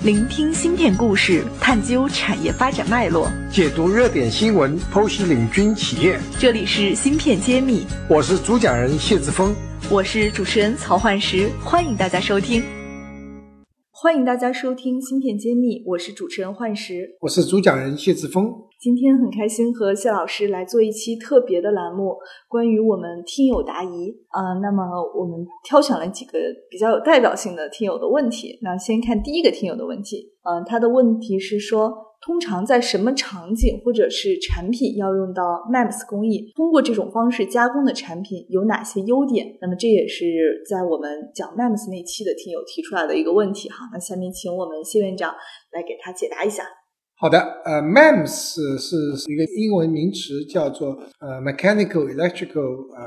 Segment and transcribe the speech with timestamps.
[0.00, 6.18] 聆听芯片故事，探究产业发展脉络，解读热点新闻，剖析领军企业。
[6.40, 9.54] 这里是芯片揭秘，我是主讲人谢志峰，
[9.90, 12.64] 我是主持人曹焕石，欢迎大家收听。
[13.90, 18.50] 欢迎大家收听芯片揭秘，我是主持人焕石，我是主讲人谢志峰。
[18.82, 22.16] 今天很开心和谢老师来做一期特别的栏目，
[22.48, 24.54] 关于我们听友答疑啊。
[24.60, 24.82] 那么
[25.14, 26.36] 我们挑选了几个
[26.68, 28.58] 比较有代表性的听友的问题。
[28.60, 31.94] 那先看第一个听友的问题，嗯，他的问题是说，
[32.26, 36.50] 通常在什么场景或者是产品要用到 MEMS 工艺？
[36.56, 39.46] 通过这种方式加工的产品有哪些优点？
[39.60, 43.88] 那么这也是在我们讲 MEMS 那期的听友提出来的一个问题哈。
[43.92, 45.32] 那下面请我们谢院长
[45.70, 46.64] 来给他解答一下。
[47.22, 48.96] 好的，呃，MEMS 是
[49.32, 52.98] 一个英文名词，叫做呃 Mechanical Electrical 呃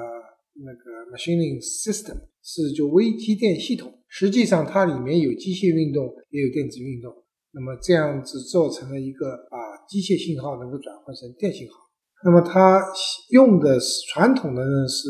[0.63, 3.91] 那个 Machining System，是就微机电系统。
[4.07, 7.11] 实际上它里面有机械运动，也有电子运动。
[7.51, 11.75] 那么这样子做成了一个把机械信号能够转换成电信号。
[12.23, 12.81] 那么它
[13.31, 15.09] 用的是传统的呢是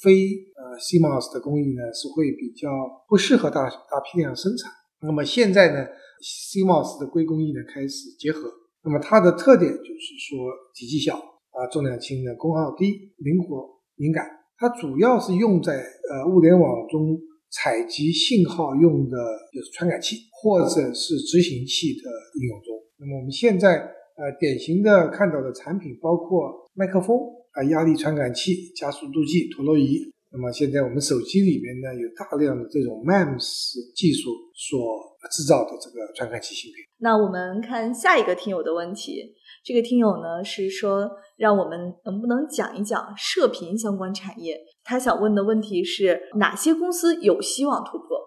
[0.00, 0.24] 非
[0.56, 2.70] 呃 CMOS 的工艺呢，是会比较
[3.10, 4.72] 不适合大大批量生产。
[5.02, 5.86] 那么现在呢
[6.22, 8.50] ？CMOS 的硅工艺呢开始结合，
[8.84, 14.24] 那么它的特点就是说体积小啊，重量轻的，功耗低，灵活敏感。
[14.56, 17.16] 它主要是用在呃物联网中
[17.50, 19.16] 采集信号用的，
[19.54, 22.74] 就是传感器或者是执行器的应用中。
[22.98, 23.76] 那么我们现在
[24.16, 27.16] 呃典型的看到的产品包括麦克风
[27.52, 30.00] 啊、压力传感器、加速度计、陀螺仪。
[30.30, 35.07] 那么现在我们手机里面呢有大量的这种 MEMS 技术所。
[35.30, 36.86] 制造的这个传感器芯片。
[36.98, 44.58] 那我们看下一个听友的问题，这个听友呢是说，让我们能不能讲一讲射频相关产业？
[44.84, 48.18] 他想问的问题是哪些公司有希望突破？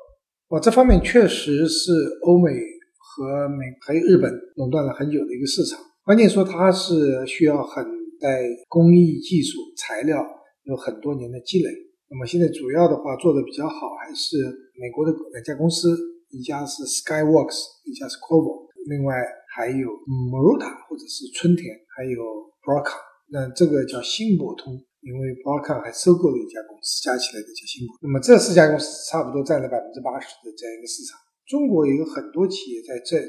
[0.50, 1.92] 我这方面确实是
[2.23, 2.52] 欧美
[2.97, 5.80] 和美还有日本垄断了很久的一个市场。
[6.03, 7.84] 关键说它是需要很
[8.19, 10.23] 在工艺技术材料
[10.63, 11.69] 有很多年的积累。
[12.09, 14.38] 那么现在主要的话做的比较好还是
[14.79, 15.90] 美国的两家公司。
[16.31, 19.16] 一家是 Skyworks，一家是 Quovo，另外
[19.53, 22.19] 还有 Maruta 或者是春田，还有
[22.64, 23.00] Broadcom。
[23.28, 27.96] 那这个叫新博通，因为 Broadcom 还收购了一家公司，加起来的叫新博。
[28.02, 31.20] 那么这四家公司差不多占了百分之八十的这样一个市场。
[31.47, 33.20] 中国也有很多企业在这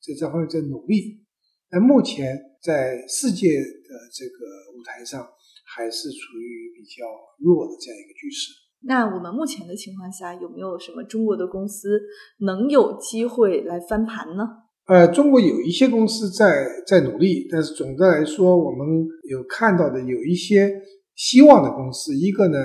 [0.00, 1.24] 在这方面在努力，
[1.68, 4.38] 但目前在世界的这个
[4.76, 5.26] 舞台上
[5.64, 7.04] 还是处于比较
[7.38, 8.52] 弱的这样一个局势。
[8.86, 12.00] 那我们目前的情况下，有没有什么中国的公司
[12.38, 14.46] 能有机会来翻盘呢？
[14.86, 20.70] 呃，中国有一些公司在在努力，但是总的来说，我们有看到的有一些
[21.16, 22.58] 希望的公司，一个呢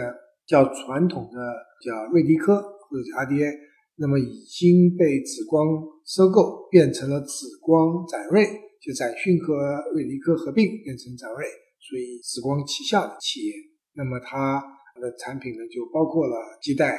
[0.46, 1.40] 叫传统的
[1.84, 3.52] 叫瑞迪科或者 RDA，
[3.96, 5.66] 那么已经被紫光
[6.06, 8.46] 收购，变成了紫光展锐，
[8.80, 9.56] 就展讯和
[9.96, 11.48] 瑞迪科合并变成展锐，
[11.80, 13.54] 所以紫光旗下的企业，
[13.96, 14.62] 那么它。
[14.94, 16.92] 它的产品呢，就包括了基带、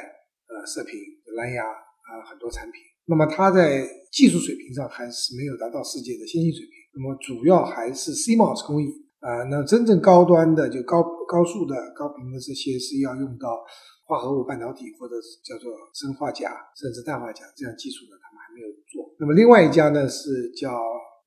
[0.47, 0.99] 呃射频、
[1.37, 2.81] 蓝牙啊很多产品。
[3.05, 6.71] 那么它在技术水平上还是没有达到世界的先进水平。
[6.95, 8.87] 那么主要还是 CMOS 工艺
[9.19, 9.43] 啊。
[9.49, 13.65] 那真正高端的就高高速的高频的这些是要用到
[14.05, 19.13] 化合物半导体或者叫做砷化钾甚至氮化钾这样技术的，他们还没有做。
[19.19, 20.79] 那么另外一家呢是叫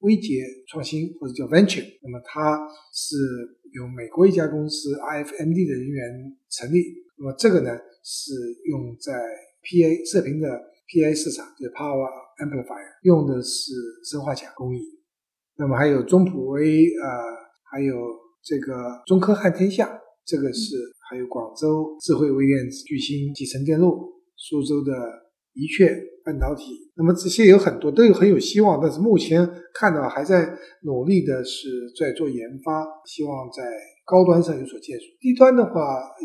[0.06, 2.56] 微捷创新或者叫 Venture，那么它
[2.94, 3.18] 是。
[3.74, 6.80] 由美国一家公司 IFMD 的人员成立，
[7.18, 8.32] 那么这个呢是
[8.64, 9.12] 用在
[9.60, 10.48] PA 射频的
[10.88, 12.08] PA 市场，就是 Power
[12.40, 14.80] Amplifier，用的是砷化钾工艺。
[15.58, 17.10] 那么还有中普微，呃，
[17.70, 17.94] 还有
[18.42, 20.76] 这个中科汉天下，这个是
[21.10, 24.92] 还有广州智慧微电子、巨星集成电路、苏州的
[25.56, 25.90] 的确。
[26.26, 30.44] 半导体，那么这些有很多都有很有希望，但是目前看到还在
[30.82, 33.62] 努力的是在做研发，希望在
[34.04, 35.04] 高端上有所建树。
[35.20, 35.70] 低端的话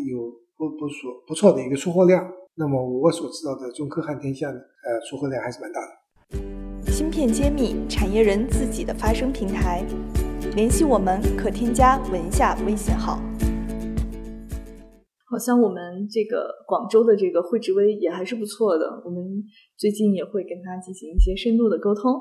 [0.10, 0.24] 有
[0.58, 2.28] 不不错不错的一个出货量。
[2.56, 6.92] 那么我所知道的中科汉天下呢，呃，出货量还是蛮大的。
[6.92, 9.86] 芯片揭秘，产业人自己的发声平台，
[10.56, 13.22] 联系我们可添加文下微信号。
[15.32, 19.42] 好像我们这个广州的这个惠智微也还是不错的，我们
[19.78, 22.14] 最近也会跟他进行一些深度的沟通。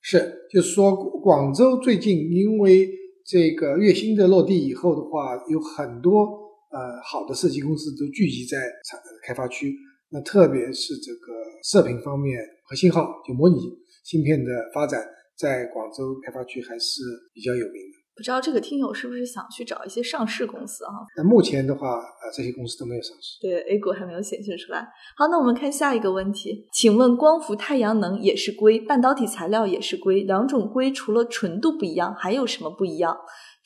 [0.00, 2.88] 是，就是说广州最近因为
[3.26, 6.24] 这个月星的落地以后的话，有很多
[6.70, 8.56] 呃好的设计公司都聚集在
[8.88, 9.74] 产开发区。
[10.08, 11.32] 那特别是这个
[11.64, 13.56] 射频方面和信号就模拟
[14.04, 15.04] 芯片的发展，
[15.36, 17.02] 在广州开发区还是
[17.34, 17.82] 比较有名。
[18.16, 20.92] 不知道这个听友是不是想去找一些上市公司啊？
[21.16, 23.40] 那目前的话，呃，这些公司都没有上市。
[23.40, 24.86] 对，A 股还没有显现出来。
[25.16, 33.16] 好，那我们看下一个问题，请问光伏、太阳能也是硅，半导体材料也是硅，两种硅除了纯度不一样，还有什么不一样？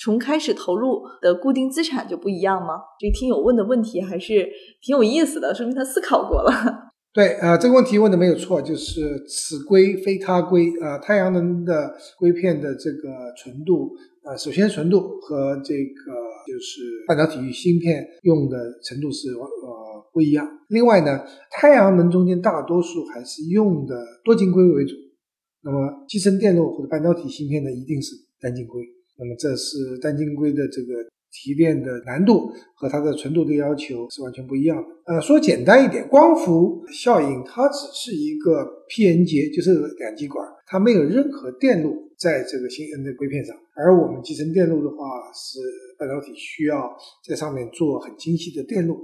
[0.00, 2.80] 从开始投入的固定资产就不一样吗？
[2.98, 4.48] 这个听友问的问题还是
[4.80, 6.87] 挺有意思的，说明他思考过了。
[7.14, 10.98] 对，呃，这个问题问的没有错，就是此硅非他硅啊。
[10.98, 13.90] 太阳能的硅片的这个纯度，
[14.22, 16.12] 呃，首先纯度和这个
[16.46, 20.46] 就是半导体芯片用的程度是呃不一样。
[20.68, 24.94] 另外呢，太阳能中间大多数还是用的多晶硅为主，
[25.62, 28.84] 那么集成电路或者半导体芯片呢，一定是单晶硅。
[29.18, 30.88] 那么这是单晶硅的这个。
[31.30, 35.14] 提炼的难度和它的纯度的要求是完全不一样的。
[35.14, 43.54] 呃，说简单一点，光伏效应它只是一个 P-N 结，就是两极管，它没有任何电路在这个新 N 的硅片上。
[43.74, 44.96] 而我们集成电路的话，
[45.34, 45.60] 是
[45.98, 46.96] 半导体需要
[47.26, 48.98] 在上面做很精细的电路，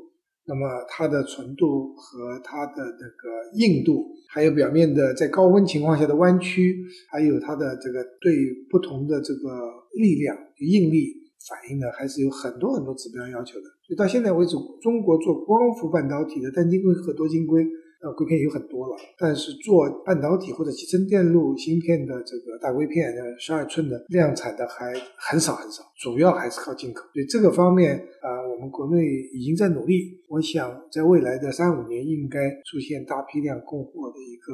[0.47, 6.77] 那么它的纯度和它的那个硬度，还有表面的在高温情况下的弯曲，
[7.11, 8.35] 还有它的这个对
[8.71, 9.41] 不同的这个
[9.95, 11.24] 力量应力。
[11.49, 13.67] 反应呢，还是有很多很多指标要求的。
[13.87, 17.63] 所以到现在为止，中国做光伏半导体的单晶硅和多晶硅
[18.03, 27.03] 呃硅片有很多了，但是做半导体或者集成电路芯片的这个大硅片，呃，十二寸的量产的还很少很少，主要还是靠进口。
[27.13, 29.05] 所以这个方面啊，我们国内
[29.35, 30.25] 已经在努力。
[30.29, 34.53] 我想在未来的三五年应该出现大批量供货的一个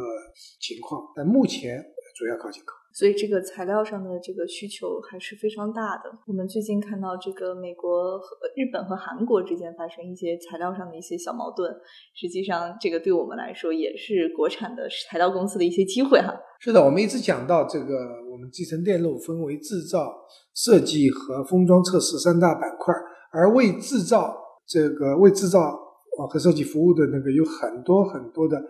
[0.61, 1.83] 情况，但目前
[2.19, 2.80] 主要靠进口。
[2.93, 6.11] 所以这个材料上的这个需求还是非常大的。
[6.27, 11.73] 我们最近看到这个美国和日本和韩国之间发生一些材料上的一些小矛盾，
[12.15, 16.35] 实际上这个对我们来说也是国产的材料公司的一些机会哈。
[16.59, 17.95] 是的，我们一直讲到这个，
[18.31, 20.13] 我们集成电路分为制造、
[20.55, 22.93] 设计和封装测试三大板块，
[23.33, 24.37] 而为制造
[24.67, 28.61] 这个为制造啊和设计服务的那个有很多很多的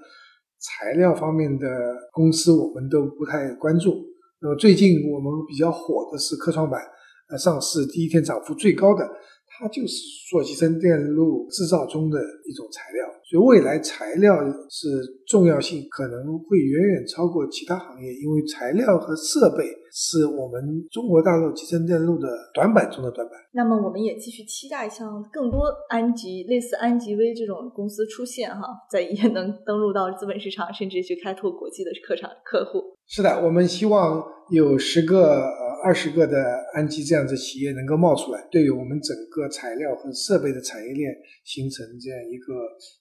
[0.58, 1.66] 材料方面的
[2.12, 4.09] 公司，我们都不太关注。
[4.42, 6.80] 那么最近我们比较火的是科创板，
[7.28, 9.04] 呃，上市第一天涨幅最高的，
[9.46, 9.96] 它就是
[10.30, 13.06] 做集成电路制造中的一种材料。
[13.28, 14.34] 所以未来材料
[14.68, 14.88] 是
[15.28, 23.36] 重要性可能会远远超过其他行业，因为材料和设备是我们中国大陆集成电路的短板中的短板。
[23.52, 32.80] 那么我们也继续期待像更多安吉类似安吉威这种公司出现哈，在也能登陆到资本市场，甚至去开拓国际的客场客户。
[33.12, 36.36] 是的，我们希望有十个、呃二十个的
[36.74, 41.10] 氨基这样子企业能够冒出来，对于我们整个材料和设备的产业链
[41.42, 42.54] 形成这样一个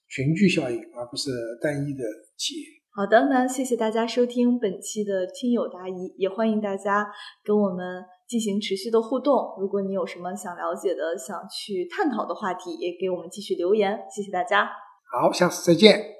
[0.08, 1.30] 群聚效应，而不是
[1.62, 2.02] 单一的
[2.36, 2.66] 企业。
[2.92, 7.06] 好的，那谢谢大家收听本期的听友答疑，也欢迎大家
[7.44, 9.54] 跟我们进行持续的互动。
[9.60, 13.96] 如果你有什么想了解的、想去探讨的话题，也给我们继续留言。
[14.12, 14.68] 谢谢大家，
[15.12, 16.19] 好，下次再见。